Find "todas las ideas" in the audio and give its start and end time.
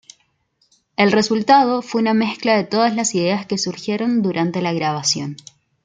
2.63-3.45